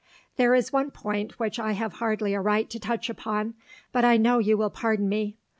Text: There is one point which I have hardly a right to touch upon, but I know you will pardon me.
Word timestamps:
There 0.35 0.55
is 0.55 0.73
one 0.73 0.89
point 0.89 1.37
which 1.39 1.59
I 1.59 1.73
have 1.73 1.93
hardly 1.93 2.33
a 2.33 2.41
right 2.41 2.67
to 2.71 2.79
touch 2.79 3.07
upon, 3.07 3.53
but 3.91 4.03
I 4.03 4.17
know 4.17 4.39
you 4.39 4.57
will 4.57 4.71
pardon 4.71 5.07
me. 5.07 5.37